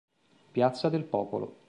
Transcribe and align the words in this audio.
Piazza 0.51 0.89
del 0.89 1.03
Popolo 1.05 1.59